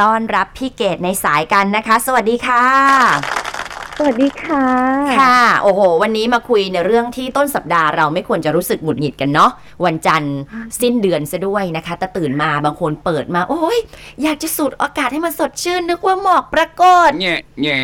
[0.00, 2.64] ต้อนรับพี่เกดในสายกันนะคะ สวัสดีค่ะ
[3.98, 4.66] สวัสดีค่ะ
[5.20, 9.50] ค่ะ โอ้โห วันนี้มาคุยในเรื่องที่ต้นสัปดาห์เราไม่ควรจะรู้สึกหงุดหงิดกันเนาะ
[9.84, 10.36] วันจันทร์
[10.80, 13.78] สิ้นเดือนซะด้วยนะคะแต่ตื่นมาบางคนเปิดมา โอ้ย
[14.22, 17.82] อยากจะสูดอากาศให้มันสดชื่น นึกว่าหมอกปรากฏแง่แง่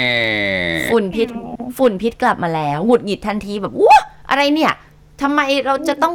[0.91, 1.29] ฝุ่นพิษ
[1.79, 3.99] ฝุ่นพิษกลับมาแล้ว หงุดหงิดทันทีแบบว้า
[4.31, 4.73] อะไรเนี่ย
[5.23, 6.15] ทำไมเราจะต้อง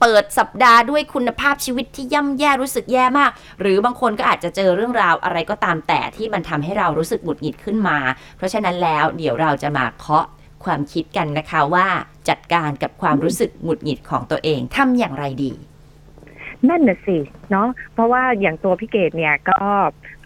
[0.00, 3.30] เปิดสัปดาห์ด้วยคุณภาพชีวิตที่ย่ำแย่รู้สึกแย่มาก
[3.60, 7.98] หรือบางคนก็อาจจะเจอเรื่องราวอะไรก็ตามแต่ที่มันทำให้เรารู้สึกหงุดหงิดขึ้นมา
[8.36, 10.26] เพราะฉะนั้นแล้วเดี๋ยวเราจะมาเคาะ
[10.64, 11.86] ความคิดกันนะคะว่า
[12.28, 15.52] จัดการกับความรู้สึกหงุดหงิดของตัวเองทำอย่างไรดี
[16.68, 17.18] นั่นน่ะสิ
[17.50, 19.60] เนาะเพราะว่าอย่างตัวพี่เกดเนี่ยก็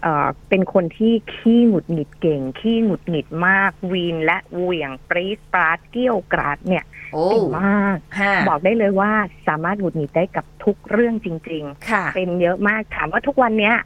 [0.01, 9.11] เอ่อเป็นคนที่ขี้หงุดหงิดเก่ง ขี้หงุดหงิดมากวีนและเหวี่ยงปรี๊ดปราดเกี้ยวกราดเนี่ยโอ้เก่งมากค่ะบอกได้เลยว่า
[9.47, 13.77] สามารถหงุดหงิดได้กับทุกเรื่องจริงค่ะๆเป็นเยอะมากถามว่าทุกวันเนี้ย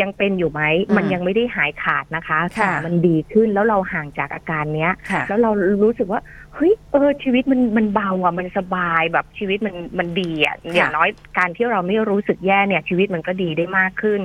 [0.00, 5.50] ยังเป็นอยู่ไหมอืมมันยังไม่ได้หายขาดนะคะค่ะแต่มันดีขึ้นแล้วเราห่างจากอาการเนี้ยค่ะแล้วเรา
[5.84, 6.20] รู้สึกว่า
[6.56, 14.22] เฮ้ยเออชีวิตมันมันเบาอะมันสบายแบบชีวิตมันมันดีอะอย่างน้อยการที่เราไม่รู้สึกแย่เนี่ย ชีวิตมันก็ดีได้มากขึ้น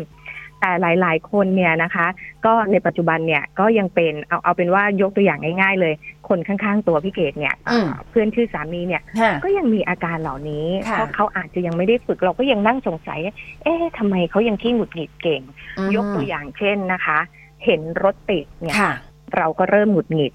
[0.59, 2.07] แต่หลาย ๆ คนเนี่ยนะคะ
[2.45, 5.93] ก็ในปัจจุบันเนี่ยก็ยังเป็นเอาเอาเป็นว่ายกตัวอย่างง่าย ๆ เลย
[6.29, 13.19] คนข้างๆตัวพี่เกดเนี่ยอืมเพื่อนชื่อสามีเนี่ยค่ะก็ยังมีอาการเหล่านี้ค่ะเพราะเขาอาจจะยังไม่ได้ฝึกเราก็ยังนั่งสงสัย
[13.63, 15.41] เอ๊ะทำไมเขายังขี้หงุดหงิดเก่ง
[15.95, 17.19] ยกตัวอย่างเช่นนะคะ
[17.65, 18.93] เห็นรถติดเนี่ยค่ะ
[19.37, 20.33] เราก็เริ่มหงุดหงิด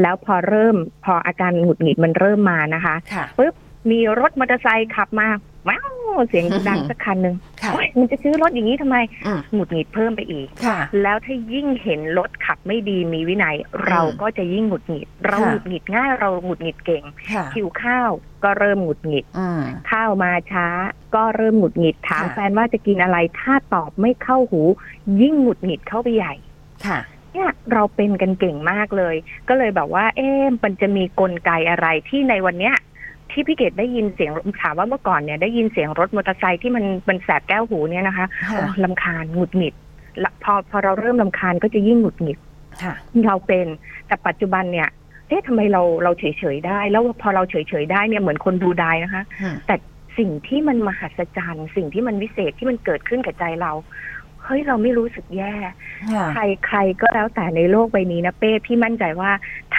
[0.00, 3.54] แล้วพอเริ่มพออาการหงุดหงิดมันเริ่มมานะคะค่ะปุ๊บ
[3.90, 5.28] มีรถมอเตอร์ไซค์ขับมา
[5.68, 5.80] ว้า
[6.16, 18.10] วเสียงดังสักคันหนึ่งค่ะโอ๊ยมันจะซื้อรถอย่างนี้ทำไมอืมหงุดหงิดเพิ่มไปอีกค่ะแล้วถ้ายิ่งเห็นรถขับไม่ดีมีวินัย เราก็จะยิ่งหงุดหงิด เราค่ะหงุดหงิดง่ายเราหงุดหงิดเก่งค่ะหิวข้าว
[18.44, 20.66] ก็เริ่มหงุดหงิดอืมข้าวมาช้า
[21.14, 24.62] ก็เริ่มหงุดหงิดถามค่ะแฟนว่าจะกินอะไรถ้าตอบไม่เข้าหู
[25.20, 26.34] ยิ่งหงุดหงิดเข้าไปใหญ่
[26.86, 26.98] ค่ะ
[27.32, 29.14] เนี่ยเราเป็นกันเก่งมากเลย
[29.48, 32.76] ก็เลยแบบว่า เอ๊ะมันจะมีกลไกอะไรที่ในวันเนี้ย
[33.30, 39.74] ที่พี่เกดได้ยินเสียงถามว่าเมื่อก่อนเนี่ยได้ยินเสียงรถมอเตอร์ไซค์ที่มันมันแสบแก้วหูเนี่ยนะคะค่ะโอ้ลำคาญหงุดหงิด
[40.22, 42.38] ละพอพอเราเริ่มลำคาญก็จะยิ่งหงุดหงิด
[42.82, 42.94] ค่ะ
[43.26, 43.66] เราเป็น
[44.06, 44.88] แต่ปัจจุบันเนี่ย
[45.28, 46.24] เอ๊ะทำไมเราเราเฉ
[46.54, 49.74] ยๆได้ แล้วพอเราเฉยๆได้เนี่ยเหมือนคนดูได้นะคะอืมแต่
[50.18, 53.72] สิ่งที่มันมหัศจรรย์ สิ่งที่มันวิเศษที่มันเกิดขึ้นกับใจเรา
[54.44, 55.54] เฮ้ยเราไม่รู้สึกแย่
[56.12, 59.30] ค่ะใครใครก็แล้วแต่ในโลกใบนี้นะเป้พี่มั่นใจว่า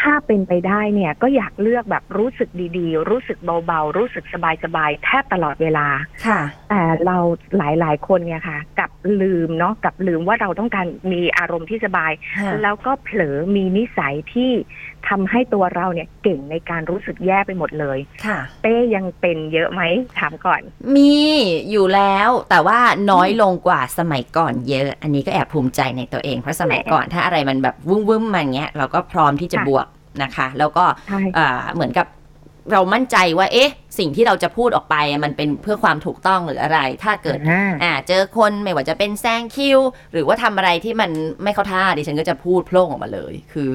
[0.03, 5.87] ถ้าเป็นไปได้เนี่ยก็อยากเลือกแบบรู้สึกดีๆ รู้สึกเบาๆ รู้สึกสบายๆแทบตลอดเวลา
[6.25, 7.17] ค่ะ แต่เรา
[7.57, 8.91] หลายๆคนเนี่ยค่ะกลับ
[9.21, 14.51] ลืมเนาะกลับลืมว่าเราต้องการมีอารมณ์ที่สบายค่ะแล้วก็เผลอมีนิสัยที่
[15.09, 19.81] ทำให้ตัวเราเนี่ยเก่งในการรู้สึกแย่ไปหมดเลย ค่ะเป้ยังเป็นเยอะไหม
[20.19, 20.61] ถามก่อน
[20.95, 21.13] มี
[21.71, 22.79] อยู่แล้วแต่ว่า
[23.11, 29.87] น้อยลงกว่าสมัยก่อนเยอะ อันนี้ก็แอบภูมิใจในตัวเองเพราะสมัยก่อนถ้าอะไรมันแบบวุ่มวุ่มๆมาอย่างเงี้ยเราก็พร้อมที่จะค่ะบวก
[30.23, 32.07] นะคะ แล้วก็ใช่อ่าเหมือนกับ
[32.71, 39.79] เรามั่นใจว่า เอ๊ะ สิ่งที่เราจะพูดออกไปมันเป็นเพื่อความถูกต้องหรืออะไร ถ้าเกิด อ่าอ่าเจอคนไม่ว่าจะเป็นแซงคิว
[40.13, 41.11] หรือว่าทำอะไรที่มัน
[41.43, 43.71] ไม่เข้าท่าดิฉันก็จะพูดโพล่งออกมาเลย คือ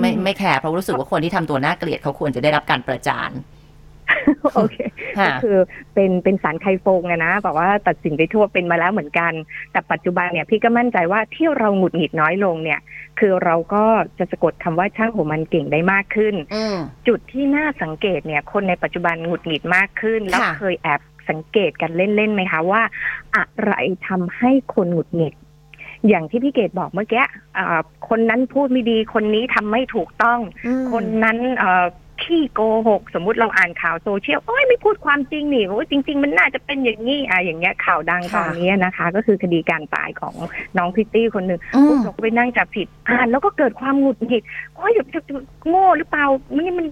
[0.00, 3.30] ไม่อืมไม่แคร์เพราะรู้สึกว่าคนที่ทำตัวน่าเกลียดเขาควรจะได้รับการประจาน
[4.54, 4.76] โอเค
[5.18, 5.58] ค่ะก็คือ
[5.94, 9.32] เป็นเป็นสารไคโฟงอะนะแบบว่าตัดสินไปทั่วเป็นมาแล้วเหมือนกัน
[9.72, 12.80] แต่ปัจจุบันเนี่ยพี่ก็มั่นใจว่าที่เราหงุดหงิดน้อยลงเนี่ย
[13.18, 13.84] คือเราก็
[14.18, 16.76] จะสะกดคำว่าช่างหัวมันเก่งได้มากขึ้นอืม
[17.08, 21.00] จุดที่น่าสังเกตเนี่ยคนในปัจจุบันหงุดหงิดมากขึ้น แล้วค่ะเคยแอบ
[21.30, 22.82] สังเกตกันเล่นๆไหมคะว่า
[23.36, 23.72] อะไร
[24.08, 25.34] ทำให้คนหงุดหงิด
[26.08, 27.24] อย่างที่พี่เกดบอกเมื่อกี้
[27.56, 30.40] อ่าคนนั้นพูดไม่ดี คนนี้ทำไม่ถูกต้อง
[30.92, 31.86] คนนั้นเอ่อ
[32.24, 40.34] ขี้โกหก สมมุติเราอ่านข่าวโซเชียลโอ้ยไม่พูดความจริงนี่โอ้ยจริง ๆ มันน่าจะเป็นอย่างนี้อะอย่างเงี้ยข่าวดังตค่ะอนนี้นะคะ ก็คือคดีการตายของ
[40.76, 44.42] น้องพริตตี้คนหนึ่งอืมเราก็ไปนั่งจับผิดอ่านแล้วก็เกิดความหงุดหงิด
[44.74, 45.34] โอ้ยจะจะ
[45.68, 46.26] โง่หรือเปล่า
[46.56, 46.86] นี่มัน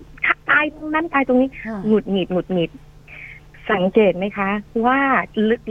[0.50, 1.48] ตายตรงนั้นตายตรงนี้
[1.86, 2.70] หงุดหงิดหงุดหงิด
[3.72, 4.50] สังเกตไหมคะ
[4.86, 5.00] ว่า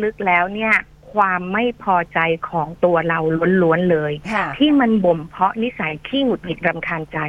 [0.04, 0.74] ลึกๆแล้วเนี่ย
[1.18, 2.20] ความไม่พอใจ
[2.50, 3.20] ของตัวเรา
[3.62, 7.20] ล้วนๆเลยค่ะที่มันบ่มเพาะนิสัยขี้หงุดหงิดรำคาญใจ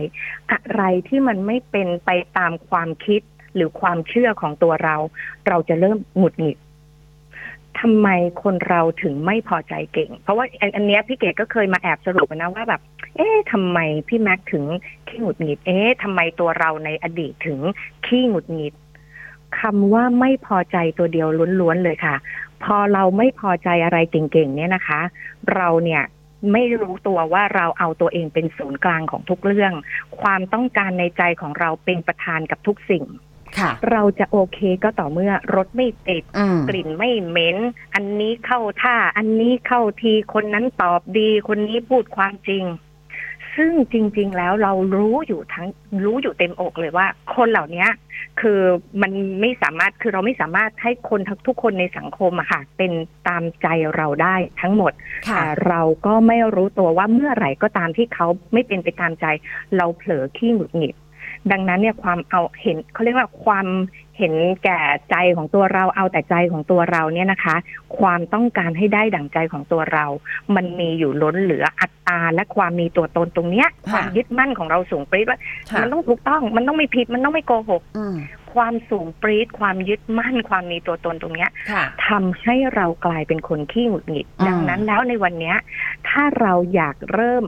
[0.52, 3.20] อะไรที่มันไม่เป็นไปตามความคิด
[3.54, 4.96] หรือความเชื่อของตัวเรา
[5.48, 6.58] เราจะเริ่มหงุดหงิด
[7.80, 8.08] ทำไม
[8.42, 12.80] คนเราถึงไม่พอใจเก่ง เพราะว่าอันอันเนี้ยพี่เกดก็เคยมาแอบสรุปนะว่าแบบ
[13.16, 14.64] เอ๊ะทำไมพี่แม็กถึง
[15.08, 17.60] ขี้หงุดหงิด เอ๊ะทำไมตัวเราในอดีตถึง
[18.06, 18.74] ขี้หงุดหงิด
[19.60, 21.28] คำว่าไม่พอใจตัวเดียว
[21.60, 22.16] ล้วนๆเลยค่ะ
[22.64, 25.00] พอเราไม่พอใจอะไรเก่งๆเนี่ยนะคะ
[25.54, 26.02] เราเนี่ย
[26.52, 29.72] ไม่รู้ตัวว่าเราเอาตัวเองเป็นศูนย์กลางของทุกเรื่อง
[30.20, 33.04] ความต้องการในใจของเราเป็นประธานกับทุกสิ่ง
[33.58, 37.56] ค่ะเราจะโอเคก็ต่อเมื่อรถไม่ติดอืมกลิ่นไม่เหม็น
[37.94, 42.64] อันนี้เข้าท่า อันนี้เข้าทีคนนั้นตอบดี คนนี้พูดความจริง
[43.58, 45.68] ซึ่งจริง ๆ แล้วเรารู้อยู่ทั้ง
[46.04, 47.86] รู้อยู่เต็มอกเลยว่า คนเหล่านี้
[48.40, 48.60] คือ
[49.02, 52.92] มันไม่สามารถคือเราไม่สามารถให้คนทั้งทุกคนในสังคมอะค่ะ เป็น
[53.28, 53.66] ตามใจ
[53.96, 54.92] เราได้ทั้งหมด
[55.28, 59.26] ค่ะแต่เราก็ไม่รู้ตัวว่าเมื่อไหร่ก็ตามที่เขาไม่เป็นไปตามใจ
[59.76, 60.96] เราเผลอขี้หงุดหงิด
[61.52, 63.66] ดังนั้นเนี่ยความเอาเห็นเขาเรียกว่าความ
[64.18, 64.34] เห็น
[64.64, 64.80] แก่
[65.10, 67.56] ใจของตัวเราเอาแต่ใจของตัวเราเนี่ยนะคะ
[67.98, 70.04] ความต้องการให้ได้ดั่งใจของตัวเรา
[70.54, 75.38] มันมีอยู่ล้นเหลืออัตตาและความมีตัวตนตรงเนี้ยค่ะความยึดมั่นของเราสูงปรี๊ดว่า
[75.70, 78.16] ค่ะมันต้องถูกต้อง มันต้องไม่ผิดมันต้องไม่โกหกอืม
[78.54, 85.56] ความสูงปรี๊ดความยึดมั่นความมีตัวตนตรงเนี้ยค่ะทำให้เรากลายเป็นคนขี้หงุดหงิดอืมดังนั้นแล้วในวันเนี้ย
[86.08, 87.44] ถ้าเราอยากเริ่ม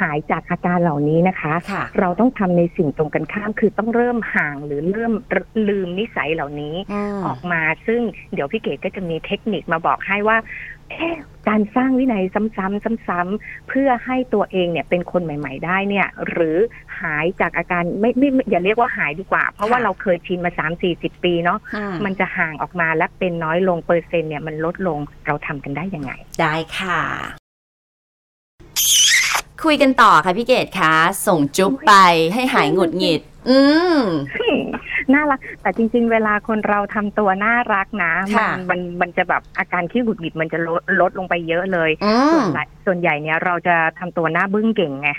[0.00, 5.12] หายจากอาการเหล่านี้นะคะค่ะเราต้องทำในสิ่งตรงกันข้ามคือต้องเริ่มห่างหรือเริ่ม
[5.68, 8.00] ลืมนิสัยเหล่านี้อืมออกมา ซึ่ง
[8.34, 10.36] เดี๋ยวพี่เกดก็จะมีเทคนิคมาบอกให้ว่า
[10.90, 11.16] เอ๊ะ
[11.48, 16.56] การสร้างวินัยซ้ำๆซ้ำๆเพื่อให้ตัวเองเนี่ยเป็นคนใหม่ ๆ ได้เนี่ย หรือ
[17.00, 27.00] หายจากอาการไม่ไม่ไม่อย่าเรียกว่าหายดีกว่า เพราะว่าค่ะเราเคยชินมาสามสี่สิบปีเนาะอืมมันจะห่างออกมาและเป็นน้อยลงเปอร์เซ็นต์เนี่ยมันลดลงเราทำกันได้ยังไง ได้ค่ะ
[29.64, 30.94] คุยกันต่อค่ะพี่เกดคะ
[31.26, 31.94] ส่งจุ๊บไป
[32.34, 33.58] ให้หายหงุดหงิด อื
[33.98, 34.00] ม
[35.14, 45.10] น่ารัก แต่จริง ๆ เวลาคนเราทำตัวน่ารักนะมัค่ะมันมันจะแบบอาการขี้หงุดหงิดมันจะลดลดลงไปเยอะเลยอืส่วมนใหญ่ส่วนใหญ่เนี่ยเราจะทำตัวหน้าบึ้งเก่งไง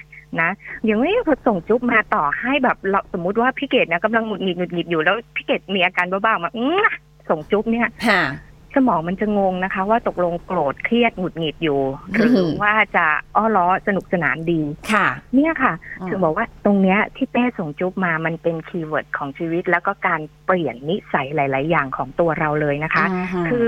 [0.42, 0.50] นะ
[0.86, 6.86] อย่างนี้พอส่งจุ๊บมาต่อให้แบบเราสมมุติว่าพี่เกดเนี่ยกำลังหงุดหงิดหงุดหงิดอยู่แล้วพี่เกดมีอาการบ้าๆมาอื้อ
[7.30, 8.22] ส่งจุ๊บเนี่ยค่ะ
[8.76, 11.80] สมองมันจะงงนะคะ ว่าตกลงโกรธเครียดหงุดหงิดอยู่
[12.14, 13.06] หรืออืมว่าจะ
[13.36, 14.62] อ้อล้อสนุกสนานดี
[14.92, 23.06] ค่ะ เนี่ยค่ะอืมถึงบอกว่าตรงเนี้ยที่เป้ส่งจุ๊บมามันเป็น keyword ของชีวิต แล้วก็การเปลี่ยนนิสัยหลาย ๆ อย่างของตัวเราเลยนะคะ
[23.44, 23.68] มคือ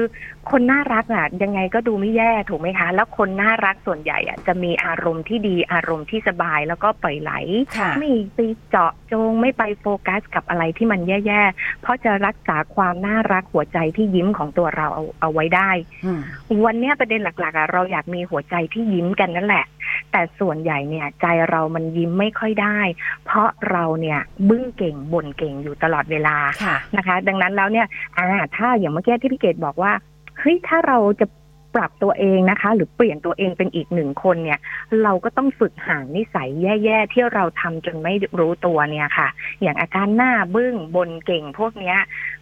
[0.52, 7.32] คนน่ารักอะยังไงก็ดูไม่แย่ถูกไหมคะ แล้วคนน่ารักส่วนใหญ่อะจะมีอารมณ์ที่ดีอารมณ์ที่สบายแล้วก็ปล่อยไหล
[7.78, 8.40] ค่ะไม่ไป
[8.70, 15.70] เจาะจงไม่ไปโฟกัสกับอะไรที่มันแย่ ๆ เพราะจะรักษาความน่ารักหัวใจที่ยิ้มของตัวเราเอาเอาไว้ได้
[16.06, 16.22] อืม
[16.66, 19.66] วันเนี้ยประเด็นหลักๆอะเราอยากมีหัวใจที่ยิ้มกันนั่นแหละ
[20.12, 22.80] แต่ส่วนใหญ่เนี่ย ใจเรามันยิ้มไม่ค่อยได้
[23.26, 28.26] เพราะเราเนี่ยบึ้งเก่งบ่นเก่งอยู่ตลอดเวลาค่ะนะคะ ดังนั้นแล้วเนี่ยอ่า
[28.58, 29.94] ถ้าอย่างเมื่อกี้ที่พี่เกดบอกว่า
[30.40, 31.26] เฮ้ยถ้าเราจะ
[31.76, 34.60] ปรับตัวเองนะคะ หรือเปลี่ยนตัวเองเป็นอีกหนึ่งคนเนี่ย
[35.04, 36.50] เราก็ต้องฝึกห่างนิสัย
[36.84, 39.28] แย่ๆที่เราทำจนไม่รู้ตัวเนี่ยค่ะ
[39.62, 41.98] อย่างอาการหน้าบึ้งบนเก่งพวกเนี้ย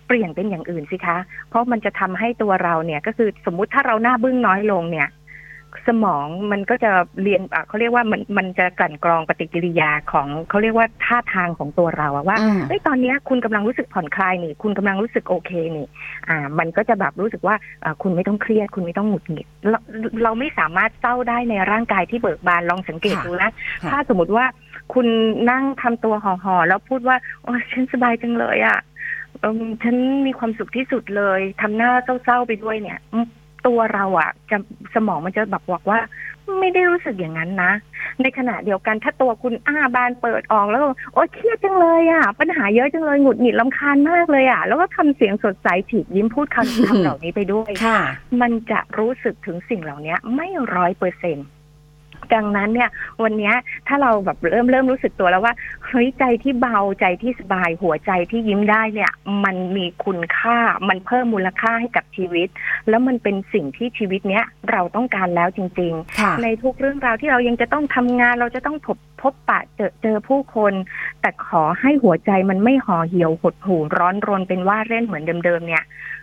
[0.07, 1.17] เปลี่ยนเป็นอย่างอื่นสิคะ
[1.49, 5.07] เพราะมันจะทำให้ตัวเราเนี่ยก็คือสมมุติถ้าเราหน้าบึ้งน้อยลงเนี่ย
[5.87, 6.91] สมองมันก็จะ
[7.23, 15.87] เรียนอะเขาเรียกว่ามันมันจะกลั่นกรองปฏิกิริยาของเขาเรียกว่าท่าทางของตัวเราอะว่าอืมเอ้ยตอนเนี้ยคุณกำลังรู้สึกผ่อนคลายนี่ คุณกำลังรู้สึกโอเคนี่
[16.29, 19.79] อ่า มันก็จะแบบรู้สึกว่าอ่าคุณไม่ต้องเครียด คุณไม่ต้องหงุดหงิดเรา
[20.23, 23.51] เราไม่สามารถเศร้าได้ในร่างกายที่เบิกบานลองสังเกตค่ะดูนะ
[23.83, 24.45] ค่ะถ้าสมมติว่า
[24.93, 25.07] คุณ
[25.51, 28.79] นั่งทำตัวห่อๆแล้วพูดว่าโอ้ยฉันสบายจังเลยอะ่ะ
[29.39, 29.95] เอิ่มฉัน
[30.25, 31.91] มีความสุขที่สุดเลยทำหน้า
[32.23, 33.27] เศร้าๆไปด้วยเนี่ยอืม
[33.67, 34.57] ตัวเราอะ่ะจะ
[34.95, 35.99] สมองมันจะแบบบอกว่า
[36.59, 37.71] ไม่ได้รู้สึกอย่างนั้นนะ
[38.21, 47.99] ในขณะเดียวกันถ้าตัวคุณอ้าบานเปิดออกแล้วก็โอ๊ยเครียดจังเลยอะ่ะปัญหาเยอะจังเลยหงุดหงิดลำคาญมากเลยอะ่ะแล้วก็ทำเสียงสดใสฉีกยิ้มพูดคำคำเหล่านี้ไปด้วยค่ะ
[48.41, 51.37] มันจะรู้สึกถึงสิ่งเหล่านี้ไม่ร้อยเปอร์เซ็น
[52.35, 52.89] ดังนั้นเนี่ย
[53.23, 53.55] วันเนี้ย
[53.87, 55.53] ถ้าเราแบบเริ่มเริ่มรู้สึกตัวแล้วว่า
[55.85, 59.11] เฮ้ยใจที่เบาใจที่สบายหัวใจที่ยิ้มได้เนี่ย
[59.43, 60.57] มันมีคุณค่า
[60.89, 62.47] มันเพิ่มมูลค่าให้กับชีวิต
[62.89, 70.73] แล้วมันเป็นสิ่งที่ชีวิตเนี้ยเราต้องการแล้วจริงๆค่ะในทุกเรื่องราวที่เรายังจะต้องทำงานเราจะต้องพบพบปะเจอเจอผู้คน
[71.21, 76.18] แต่ขอให้หัวใจมันไม่ห่อเหี่ยวหดหู่ร้อนรนเป็นว่าเล่นเหมือนเดิมๆเนี่ยโอ้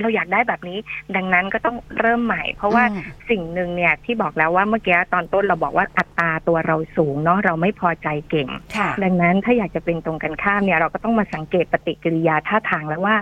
[0.00, 0.78] เราอยากได้แบบนี้
[1.16, 13.16] ดังนั้นก็ต้องเริ่มใหม่ เพราะว่าอืมสิ่งหนึ่งเนี่ยที่บอกแล้วว่าเมื่อกี้ตอนต้นเราบอกว่าอัตราตัวเราสูงเนาะเราไม่พอใจเก่งค่ะดังนั้นถ้าอยากจะเป็นตรงกันข้ามเนี่ยเราก็ต้องมาสังเกตปฏิกิริยาท่าทางแล้วว่า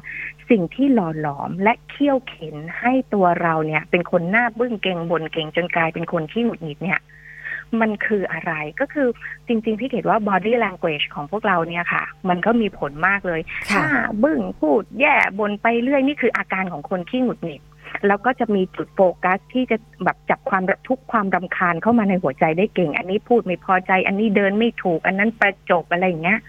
[0.50, 7.00] สิ่งที่หล่อหลอมและเคี่ยวเข็นให้ตัวเราเนี่ย เป็นคนหน้าบึ้งเก่งบนเก่งจนกลายเป็นคนที่หงุดหงิดเนี่ย
[7.83, 9.09] มันคืออะไรก็คือ
[9.47, 13.40] จริง ๆ พี่เกดว่า body language ของพวกเราเนี่ยค่ะ มันก็มีผลมากเลย
[13.73, 17.62] ค่ะถ้าบึ้งพูดแย่บนไปเรื่อย นี่คืออาการของคนที่หงุดหงิด
[18.07, 26.40] แล้วก็จะมีจุดโฟกัสที่จะแบบจับความทุกข์ความรำคาญเข้ามาในหัวใจได้เก่ง อันนี้พูดไม่พอใจ อันนี้เดินไม่ถูก อันนั้นประจบอะไรอย่างเงี้ย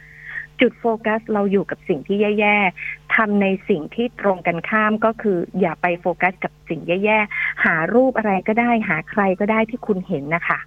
[0.61, 10.59] จุดโฟกัสเราอยู่กับสิ่งที่แย่ๆทำในสิ่งที่ตรงกันข้ามก็คือ อย่าไปโฟกัสกับสิ่งแย่ๆ หารูปอะไรก็ได้ หาใครก็ได้ที่คุณเห็นนะคะ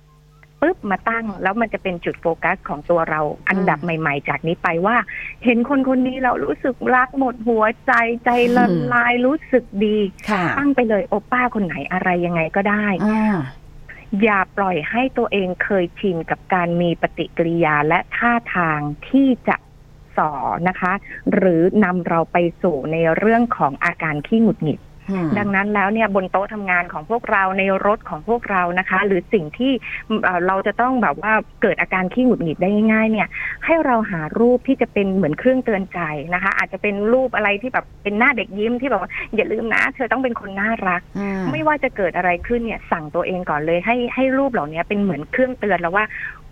[0.60, 4.96] ปปุ๊บมาตั้ง แล้วมันจะเป็นจุดโฟกัสของตัวเราอันดับใหม่ ๆ จากนี้ไปว่า
[5.44, 7.92] เห็นคนคนนี้เรารู้สึกรักหมดหัวใจ
[8.24, 9.98] ใจละลายรู้สึกดี
[10.30, 13.36] ค่ะตั้งไปเลยโอป้าคนไหนอะไรยังไงก็ได้อ่า
[14.22, 19.56] อย่าปล่อยให้ตัวเองเคยชินกับการมีปฏิกิริยาและท่าทางที่จะ
[20.16, 20.32] สอ
[20.68, 20.92] นะคะ
[21.34, 24.87] หรือนำเราไปสู่ในเรื่องของอาการขี้หงุดหงิดอืม
[25.38, 29.72] ดังนั้นแล้วเนี่ยบนโต๊ะทำงานของพวกเราในรถของพวกเรานะคะ หรือสิ่งที่
[30.24, 33.28] เอ่อเราจะต้องแบบว่าเกิดอาการขี้หงุดหงิดได้ง่าย ๆ เนี่ย
[33.64, 36.00] ให้เราหารูปที่จะเป็นเหมือนเครื่องเตือนใจ
[36.34, 46.04] นะคะ อาจจะเป็นรูปอะไรที่แบบเป็นหน้าเด็กยิ้มที่แบบว่าอย่าลืมนะ เธอต้องเป็นคนน่ารักอืมไม่ว่าจะเกิดอะไรขึ้นเนี่ยสั่งตัวเองก่อนเลย ให้ให้รูปเหล่านี้เป็นเหมือนเครื่องเตือนแล้วว่า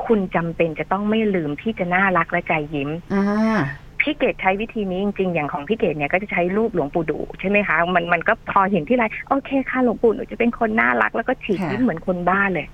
[0.07, 3.59] คุณจำเป็นจะต้องไม่ลืมที่จะน่ารักและใจยิ้มอ่า
[4.07, 12.67] พี่เกดใช้วิธีนี้จริงๆ อย่างของพี่เกดเนี่ยก็จะใช้รูปหลวงปู่ดูใช่ไหมคะ มันมันก็พอเห็นที่ไรโอเคค่ะหลวงปู่หนูจะเป็นคนน่ารัก แล้วก็ฉีกยิ้มเหมือนคนบ้าเลย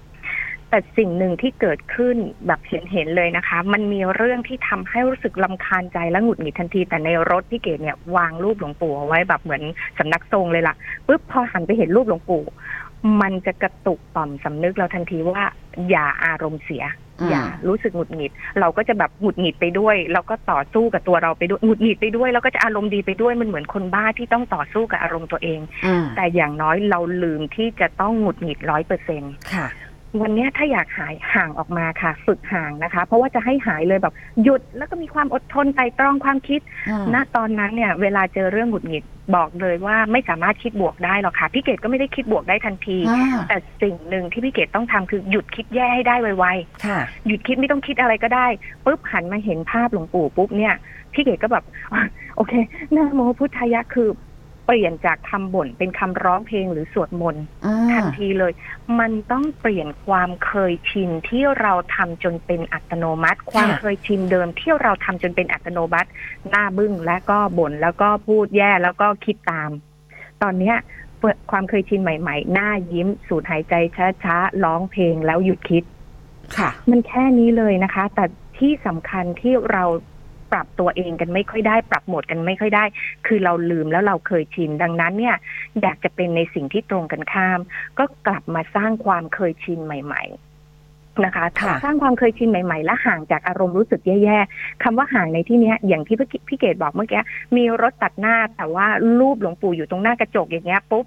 [0.70, 9.62] แต่สิ่งหนึ่งที่เกิดขึ้นแบบเห็นเห็นๆเลยนะคะ มันมีเรื่องที่ทำให้รู้สึกลำคาญใจและหงุดหงิดทันที แต่ในรถพี่เกดเนี่ยวางรูปหลวงปู่เอาไว้แบบเหมือน
[9.98, 10.74] สำนักทรงเลยล่ะ
[11.06, 12.44] ปุ๊บพอหันไปเห็นรูปหลวงปู่
[13.20, 15.42] มันจะกระตุกต่อมสำนึกเราทันทีว่า
[15.88, 16.84] อย่าอารมณ์เสีย
[17.20, 29.66] อืมอย่ารู้สึกหงุดหงิด เราก็จะแบบหงุดหงิดไปด้วย แล้วก็ต่อสู้กับตัวเราไปด้วยหงุดหงิดไปด้วย แล้วก็จะอารมณ์ดีไปด้วยมันเหมือนคนบ้าที่ต้องต่อสู้กับอารมณ์ตัวเองอืมแต่อย่างน้อยเราลืมที่จะต้องหงุดหงิดร้อยเปอร์เซ็นค่ะ
[30.20, 39.04] วันเนี้ยถ้าอยากหายห่างออกมาค่ะ ฝึกห่างนะคะ เพราะว่าจะให้หายเลยแบบหยุดแล้วก็มีความอดทนไตร่ตรองความคิดอืมณตอนนั้นเนี่ย เวลาเจอเรื่องหงุดหงิด
[39.36, 48.46] บอกเลยว่าไม่สามารถคิดบวกได้หรอกค่ะพี่เกดก็ไม่ได้คิดบวกได้ทันทีอ่าแต่สิ่งหนึ่งที่พี่เกดต้องทำคือหยุดคิดแย่ให้ได้ไวๆค่ะหยุดคิดไม่ต้องคิดอะไรก็ได้
[48.84, 50.74] ปุ๊บหันมาเห็นภาพหลวงปู่ปุ๊บเนี่ย
[51.14, 52.02] พี่เกดก็แบบอะ
[52.36, 52.52] โอเค
[52.96, 54.31] นะโมพุทธายะคือเป
[54.74, 58.52] ลี่ยนจากคำบ่นเป็นคำร้องเพลงหรือสวดมนต์อ่าทันทีเลย
[58.98, 66.08] มันต้องเปลี่ยนความเคยชินที่เราทำจนเป็นอัตโนมัติ ความเคยชินเดิมที่เราทำจนเป็นอัตโนมัติ
[66.48, 69.70] หน้าบึ้งและก็บ่นแล้วก็พูดแย่แล้วก็คิดตาม
[70.42, 70.76] ตอนเนี้ย
[71.20, 73.74] เปิดความเคยชินใหม่ ๆ หน้ายิ้ม สูดหายใจ
[74.24, 75.84] ช้าๆร้องเพลงแล้วหยุดคิด
[76.58, 78.24] ค่ะ มันแค่นี้เลยนะคะ แต่
[78.58, 79.84] ที่สำคัญที่เรา
[80.52, 82.84] ปรับตัวเองกันไม่ค่อยได้ ปรับโหมดกันไม่ค่อยได้
[83.26, 85.36] คือเราลืมแล้วเราเคยชิน ดังนั้นเนี่ย
[85.82, 87.60] อยากจะเป็นในสิ่งที่ตรงกันข้าม
[87.98, 97.22] ก็กลับมาสร้างความเคยชินใหม่ ๆนะคะค่ะสร้างความเคยชินใหม่ๆ และห่างจากอารมณ์รู้สึกแย่ๆคำว่าห่างในที่เนี้ยอย่างที่พี่พี่เกดบอกเมื่อกี้
[97.56, 98.86] มีรถตัดหน้าแต่ว่า
[99.20, 101.06] รูปหลวงปู่อยู่ตรงหน้ากระจกอย่างเงี้ยปุ๊บ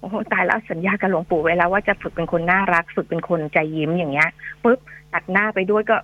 [0.00, 4.28] โอ้โหตายแล้วสัญญากับหลวงปู่ไว้แล้วว่าจะฝึกเป็นคนน่ารัก ฝึกเป็นคนใจยิ้มอย่างเงี้ย
[4.64, 4.78] ปุ๊บ
[5.14, 5.96] ตัดหน้าไปด้วยก็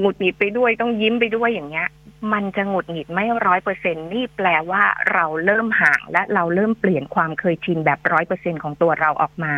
[0.00, 1.88] หงุดหงิดไปด้วยต้องยิ้มไปด้วยอย่างเงี้ย
[2.32, 4.82] มันจะหงุดหงิดไม่ร้อยเปอร์เซ็นนี่แปลว่า
[5.12, 9.54] เราเริ่มห่างและเราเริ่มเปลี่ยนความเคยชินแบบร้อยเปอร์เซ็นของตัวเราออกมา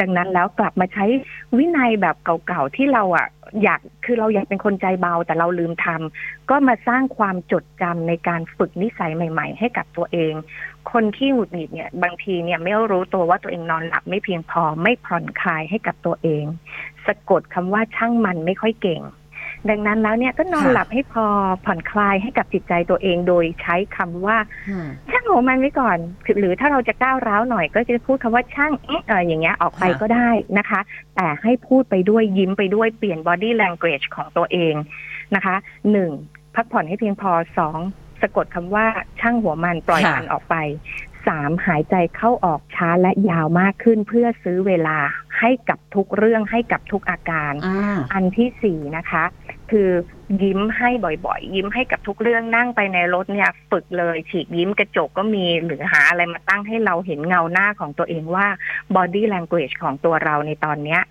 [0.00, 1.04] ดังนั้นแล้วกลับมาใช้
[1.58, 3.28] วินัยแบบเก่าๆที่เราอะ
[3.62, 10.34] อยากคือเราอยากเป็นคนใจเบาแต่เราลืมทำก็มาสร้างความจดจำในการฝึกนิสัยใหม่ ๆ ให้กับตัวเอง
[10.92, 16.44] คนที่หงุดหงิดเนี่ย บางทีเนี่ยไม่รู้ตัวว่าตัวเองนอนหลับไม่เพียงพอไม่ผ่อนคลายให้กับตัวเอง
[17.06, 19.02] สะกดคำว่าช่างมันไม่ค่อยเก่ง
[19.70, 21.24] ดังนั้นแล้วเนี่ยก็นอนค่ะหลับให้พอ
[21.64, 24.36] ผ่อนคลายให้กับจิตใจตัวเองโดยใช้คำว่า
[24.68, 30.28] อืมช่างหัวมันไว้ก่อนคือหรือถ้าเราจะก้าวร้าวหน่อยก็จะพูดคำว่าช่างเอ๊ะเอออย่างเงี้ยออกไปค่ะก็ได้
[30.58, 30.80] นะคะ
[31.16, 34.74] แต่ให้พูดไปด้วยยิ้มไปด้วยเปลี่ยน body language ของตัวเอง
[35.34, 35.56] นะคะ
[35.90, 36.10] หนึ่ง
[36.54, 37.78] พักผ่อนให้เพียงพอสอง
[38.22, 38.86] สะกดคำว่า
[39.20, 40.56] ช่างหัวมันปล่อยค่ะมันออกไป
[41.26, 44.98] สามหายใจเข้าออกช้าและยาวมากขึ้นเพื่อซื้อเวลา
[45.38, 49.24] ให้กับทุกเรื่องให้กับทุกอาการอ่าอันที่สี่นะคะ
[49.70, 49.90] คือ
[50.42, 50.90] ยิ้มให้
[51.26, 58.46] บ่อยๆ ยิ้มให้กับทุกเรื่องนั่งไปในรถเนี่ย ฝึกเลย ฉีกยิ้มกระจกก็มีหรือหาอะไรมาตั้งให้เราเห็นเงาหน้าของตัวเองว่า
[58.96, 61.02] body language ของตัวเราในตอนเนี้ย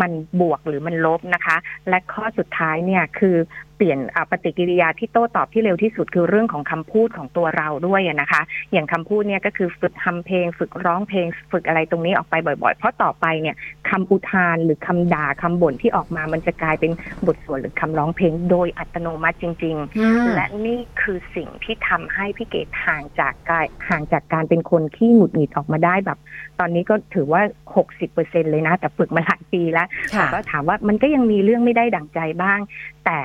[0.00, 1.56] มันบวกหรือมันลบนะคะ
[1.88, 3.36] และข้อสุดท้ายเนี่ยคือ
[3.71, 13.56] เปลี่ยนอะปฏิกิริยาที่โต้ตอบที่เร็วที่สุดคือเรื่องของคำพูดของตัวเราด้วยอะนะคะ อย่างคำพูดเนี่ยก็คือฝึกทำเพลง ฝึกร้องเพลง ฝึกอะไรตรงนี้ออกไปบ่อยๆ เพราะต่อไปเนี่ย
[13.90, 16.92] คำอุทานหรือคำด่าคำบ่นที่ออกมามันจะกลายเป็น
[17.26, 26.18] บทสวดหรือคำร้องเพลงโดยอัตโนมัติจริงๆอืมและนี่คือสิ่งที่ทำให้พี่เกดห่างจากกายห่างจากการเป็นคนที่หงุดหงิดออกมาได้แบบ
[26.60, 27.42] ตอนนี้ก็ถือว่า
[27.78, 32.60] 60เปอร์เซ็นเลยนะ แต่ฝึกมาหลายปีแล้วค่ะก็ถามว่ามันก็ยังมีเรื่องไม่ได้ดั่งใจบ้าง
[33.06, 33.18] แต่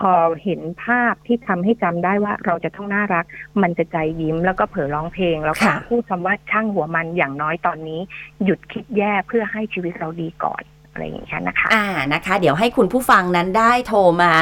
[0.00, 0.12] พอ
[0.44, 3.24] เห็นภาพที่ทำให้จำได้ว่าเราจะต้องน่ารัก
[3.62, 8.00] มันจะใจยิ้มแล้วก็เผลอร้องเพลง แล้วก็ค่ะพูดคำว่าช่างหัวมันอย่างน้อยตอนนี้
[8.44, 14.32] หยุดคิดแย่เพื่อให้ชีวิตเราดีก่อนอะไรอย่างเงี้ยนะคะ อ่านะคะ เดี๋ยวให้คุณผู้ฟังนั้นได้โทรมา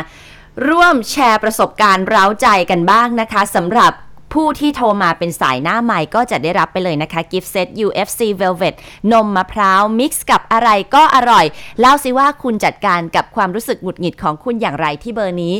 [0.69, 3.93] ร่วมแชร์ประสบการณ์เร้าใจกันบ้างนะคะสำหรับ
[4.35, 8.75] ผู้ที่โทรมาเป็นสายหน้าใหม่ก็จะได้รับไปเลยนะคะกิฟต์เซต UFC Velvet
[9.13, 11.45] นมมะพร้าวมิกซ์กับอะไรก็อร่อย
[11.81, 15.55] เล่าสิว่าคุณจัดการกับความรู้สึกหงุดหงิดของคุณอย่างไรที่เบอร์นี้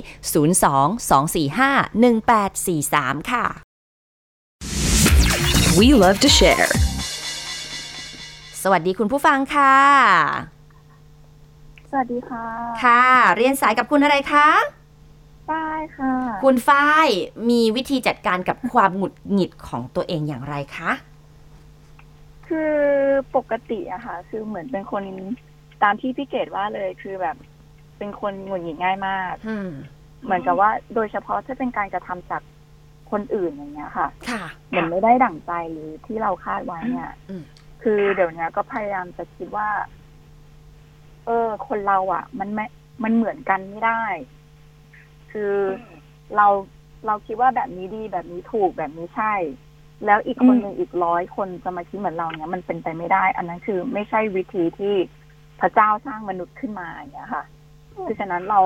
[2.03, 3.45] 02-245-1843 ค่ะ
[5.79, 6.69] We love to share.
[8.63, 9.75] สวัสดีคุณผู้ฟังค่ะ
[11.91, 12.47] สวัสดีค่ะ
[12.83, 13.05] ค่ะ
[13.37, 14.49] เรียนสายกับคุณอะไรคะ
[15.51, 16.13] ป้ายค่ะ
[16.45, 17.09] คุณฝ้าย
[17.51, 20.91] มีวิธีจัดการกับความหงุดหงิดของตัวเองอย่างไรคะ
[22.47, 22.75] คือ
[23.37, 25.03] ปกติอะค่ะ คือเหมือนเป็นคน
[25.83, 27.37] ตามที่พี่เกดว่าเลยคือแบบ
[27.99, 29.71] เป็นคนหงุดหงิดง่ายมากอืม
[30.25, 32.43] เหมือนกับว่าโดยเฉพาะถ้าเป็นการกระทำจาก
[33.11, 37.43] คนอื่นอย่างเงี้ยค่ะ ค่ะเหมือนไม่ได้ดั่งใจหรือที่เราคาดไว้เนี่ยอืม
[37.83, 39.69] คือเดี๋ยวนี้ก็พยายามจะคิดว่า
[41.27, 42.67] เออ คนเราอะมันไม่
[43.03, 44.03] มันเหมือนกันไม่ได้
[45.35, 45.55] คือ
[46.37, 46.47] เรา
[47.07, 49.35] เราคิดว่าแบบนี้ดีแบบนี้ถูกแบบนี้ใช่
[50.07, 54.95] แล้วอีกคนหนึ่งอีกร้อยคนจะมาคิดเหมือนเราเนี่ยมันเป็นไปไม่ได้ อันนั้นคือไม่ใช่วิธีที่
[55.61, 57.45] พระเจ้าสร้างมนุษย์ขึ้นมาอย่างเงี้ยค่ะ
[58.07, 58.61] คือฉะนั้นเรา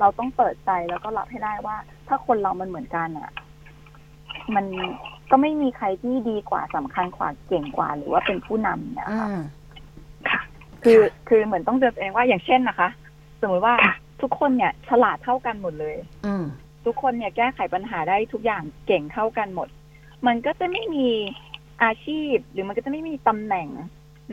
[0.00, 1.76] เราต้องเปิดใจแล้วก็รับให้ได้ว่า
[2.08, 3.30] ถ้าคนเรามันเหมือนกันอะ
[4.54, 4.66] มัน
[5.30, 9.40] ก็ไม่มีใครที่ดีกว่าสำคัญกว่าเก่งกว่า หรือว่าเป็นผู้นำเนี่ยอืค่ะม
[10.82, 12.88] คือคือเหมือนต้องเตือนตัวเองว่าอย่างเช่นนะคะ
[13.40, 15.96] สมมติว่าค่ะ ทุกคนเนี่ยฉลาดเท่ากันหมดเลย
[16.26, 16.44] อืม
[16.86, 19.68] ทุกคนเนี่ยแก้ไขปัญหาได้ทุกอย่างเก่งเท่ากันหมด
[20.26, 21.08] มันก็จะไม่มี
[21.82, 23.68] อาชีพ หรือมันก็จะไม่มีตำแหน่ง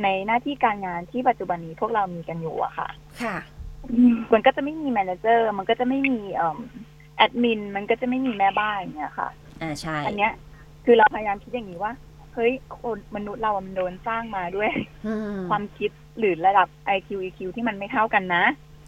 [0.04, 2.90] ในหน้าที่การงานที่ปัจจุบันนี้พวกเรามีกันอยู่อะค่ะ
[3.22, 3.38] ค่ะ
[4.34, 6.60] มันก็จะไม่มีแมเนเจอร์ มันก็จะไม่มีเอ่อ
[7.18, 9.30] แอดมิน มันก็จะไม่มีแม่บ้านอย่างเงี้ยค่ะ
[9.62, 10.32] อ่าใช่ อันเนี้ย
[10.86, 11.94] คือเราพยายามคิดอย่างนี้ว่า
[12.34, 14.72] เฮ้ย คนมนุษย์เรามันโดนสร้างมาด้วย
[15.08, 16.68] อืมความคิดหรือระดับ
[16.98, 18.44] IQ EQ ที่มันไม่เท่ากันนะ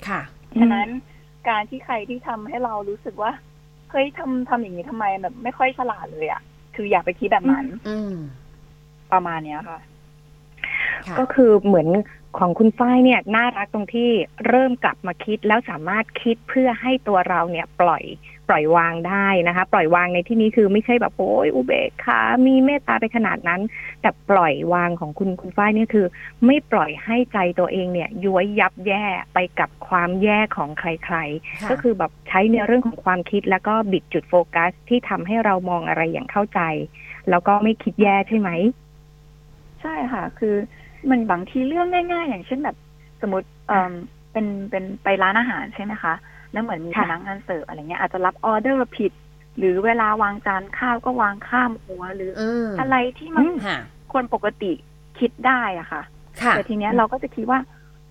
[0.07, 0.21] ค่ะ
[0.57, 0.87] ฉะนั้น
[1.49, 3.31] การที่ใครที่ทำให้เรารู้สึกว่า
[3.91, 6.41] เฮ้ยทำทำอย่างนี้ทำไมแบบไม่ค่อยฉลาดเลยอะ่ะ
[6.75, 8.13] คืออย่าไปคิดแบบนั้น อืม
[9.11, 9.79] ประมาณเนี้ยค่ะ
[11.07, 11.87] ค่ะ ก็คือเหมือน
[12.37, 14.09] ของคุณฝ้ายเนี่ยน่ารักตรงที่
[14.47, 18.03] เริ่มกลับมาคิดแล้วสามารถคิดเพื่อให้ตัวเราเนี่ย ปล่อย
[18.49, 23.61] ปล่อยวางได้นะคะ ปล่อยวางในที่นี้คือไม่ใช่แบบโอ้ยอุเบกขามีเมตตาไปขนาดนั้น
[24.01, 26.05] แต่ปล่อยวางของคุณคุณฝ้ายเนี่ยคือ
[26.45, 36.61] ไม่ปล่อยให้ใจตัวเองเนี่ยย้วยยับแย่ไปกับความแย่ของใครค่ะๆก็คือแบบใช้ในเรื่องของความคิดแล้วก็บิดจุดโฟกัสที่ทำให้เรามองอะไรอย่างเข้าใจ
[37.29, 38.49] แล้วก็ไม่คิดแย่ใช่ไหม
[39.81, 40.55] ใช่ค่ะ คือ
[41.09, 42.77] มันบางทีเรื่องง่าย ๆ อย่างเช่นแบบ
[43.21, 43.93] สมมติเอ่อ
[44.31, 46.13] เป็นเป็นไปร้านอาหารใช่ไหมคะ
[46.53, 49.11] แล้วเหมือนมีพค่ะนักงานเสิร์ฟอะไรเงี้ยอาจจะรับออเดอร์ผิด
[49.57, 53.77] หรือเวลาวางจานข้าวก็วางข้ามหัวหรืออืมอะไรที่มันค่ะ
[54.13, 54.71] คนปกติ
[55.19, 56.01] คิดได้อะค่ะ
[56.41, 57.59] ค่ะแต่ทีเนี้ยเราก็จะคิดว่า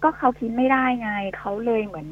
[0.02, 2.06] ก็เขาคิดไม่ได้ไงเขาเลยเหมือน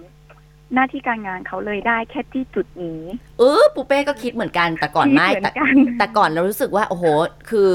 [0.74, 3.00] หน้าที่การงานเขาเลยได้แค่ที่จุดนี้
[3.38, 7.04] เออปูเป้ก็คิดเหมือนกันแต่ก่อนไม่คิดเหมืแต่อนกันแต่ก่อนเรารู้สึกว่า โอ้โห
[7.50, 7.70] คือ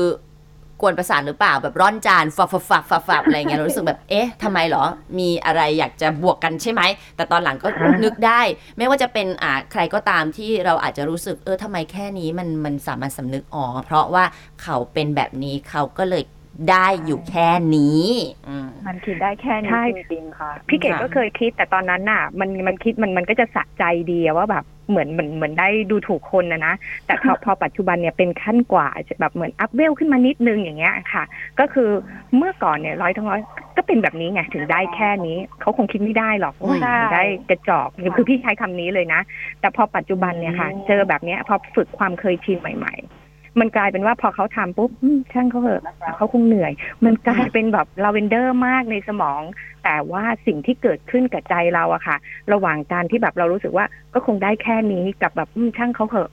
[0.82, 4.84] กวนประสาทหรือเปล่าแบบร่อนจานฟับฟับฟับฟับฟับอะไรเงี้ยเรารู้สึกแบบเอ๊ะทำไมเหรอ
[5.20, 6.82] มีอะไรอยากจะบวกกันใช่ไหม
[7.16, 8.42] แต่ตอนหลังก็อ่านึนึกได้
[8.78, 14.24] ไม่ว่าจะเป็นอ่าใครก็ตามที่เราอาจจะรู้สึกเออทำไมแค่นี้มันมันสามารถสำนึกอ๋อเพราะว่า
[14.64, 16.24] เขาเป็นแบบนี้เขาก็เลย
[16.70, 18.06] ได้อยู่แค่นี้
[18.48, 26.74] อืมมันคิดได้แค่นี้ใช่จริงๆค่ะ พี่เกดค่ะก็เคยคิดแต่ตอนนั้นน่ะ มันมันคิดมันมันก็จะสะใจดีอะว่าแบบเหมือนเหมือนเหมือนได้ดูถูกคนนะนะ
[27.06, 31.24] แต่พอพอปัจจุบันเนี่ยเป็นขั้นกว่าจะแบบเหมือนอัพเวลขึ้นมานิดนึงอย่างเงี้ยค่ะ
[31.60, 31.90] ก็คือ
[32.36, 33.42] เมื่อก่อนเนี่ยร้อยทั้งร้อย
[33.78, 39.22] ก็เป็นแบบนี้ไงถึงได้แค่นี้เขาคงคิดไม่ได้หรอกโอ้ยใช่ถึงได้กระจอกคือพี่ใช้คำนี้เลยนะ
[39.60, 43.21] แต่พอปัจจุบันเนี่ยค่ะ เจอแบบเนี้ยพอฝึกความเคยชินใหม่ ๆ
[43.60, 44.90] มันกลายเป็นว่าพอเขาทำปุ๊บ
[45.34, 45.84] ช่างเขาเถอะ
[46.18, 46.72] เขาคงเหนื่อย
[47.06, 49.42] มันกลายเป็นแบบลาเวนเดอร์มากในสมอง
[49.84, 52.18] แต่ว่าสิ่งที่เกิดขึ้นกับใจเราอะค่ะ
[52.54, 56.30] ระหว่างการที่แบบเรารู้สึกว่าก็คงได้แค่นี้กับแบบช่างเขาเถอะ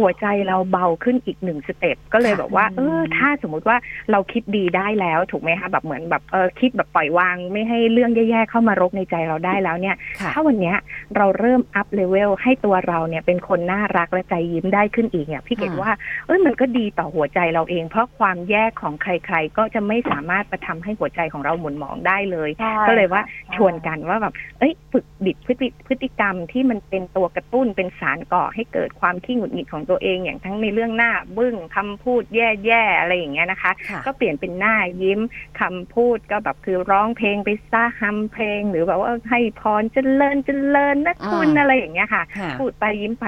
[0.00, 3.76] หัวใจเราเบาขึ้นอีกหนึ่ง step ก็เลยค่ะแบบว่า เออ ถ้าสมมุติว่า
[4.10, 10.76] เราคิดดีได้แล้วถูกไหมคะแบบเหมือนแบบเออคิดแบบปล่อยวางไม่ให้เรื่องแย่ๆเข้ามารบในใจเราได้แล้วเนี่ยค่ะถ้าวันเนี้ย
[11.16, 15.92] เราเริ่ม up level ให้ตัวเราเนี่ยเป็นคนน่ารักและใจยิ้มได้ขึ้นอีกเนี่ยพี่เกตุอืมว่า
[16.26, 35.20] เอ้ยมันก็ดีต่อหัวใจเราเอง เพราะความแย่ของใคร ๆ ก็จะไม่สามารถกระทำให้หัวใจของเราหม่นหมองได้เลยใช่ก็เลยว่าค่ะชวนกันว่าแบบเอ้ยฝึกบิดพฤติพฤติกรรมที่มันเป็นตัวกระตุ้นเป็นสารก่อให้เกิดความขี้หงุดหงิดของตัวเองอย่างทั้งในเรื่องหน้าบึ้งคำพูดแย่ๆอะไรอย่างเงี้ยนะคะค่ะก็เปลี่ยนเป็นหน้ายิ้ม
[35.60, 43.26] คำพูดก็แบบคือร้องเพลงไปซ่าฮัมเพลง หรือแบบว่าให้พรเจริญเจริญนะคุณอ่าอะไรอย่างเงี้ยค่ะค่ะ พูดไปยิ้มไป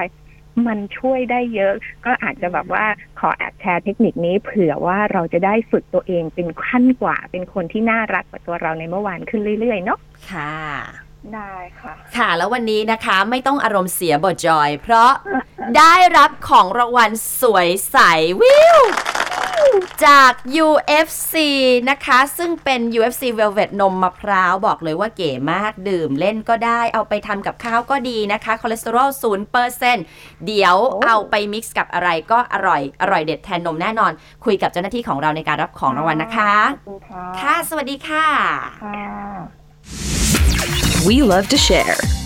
[0.67, 1.73] มันช่วยได้เยอะ
[2.05, 2.85] ก็อาจจะแบบว่า
[3.19, 9.99] ขอแอบแชร์เทคนิคนี้เผื่อว่าเราจะได้ฝึกตัวเองเป็นขั้นกว่าเป็นคนที่น่ารักกว่าตัวเราในเมื่อวานขึ้นเรื่อยๆเนาะ
[10.31, 10.53] ค่ะ
[11.35, 15.11] ได้ค่ะ ค่ะ แล้ววันนี้นะคะไม่ต้องอารมณ์เสียบทจอย เพราะ
[15.77, 17.97] ได้รับของรางวัลสวยใส
[18.41, 18.79] วิว
[20.05, 20.33] จาก
[20.67, 21.35] UFC
[21.89, 29.09] นะคะ ซึ่งเป็น UFC Velvet นมมะพร้าวบอกเลยว่าเก๋มากดื่มเล่นก็ได้ เอาไปทำกับข้าวก็ดีนะคะ คอเลสเตอรอล
[29.77, 30.75] 0%เดี๋ยว
[31.07, 34.11] เอาไป mix กับอะไรก็อร่อย อร่อยเด็ดแทนนมแน่นอน
[34.45, 38.25] คุยกับเจ้าหน้าที่ของเราในการรับของรางวัลนะคะขอบคุณค่ะค่ะ สวัสดีค่ะ
[38.83, 40.20] ค่ะ
[41.05, 42.20] We love to share.